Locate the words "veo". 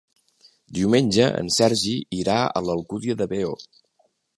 3.37-3.59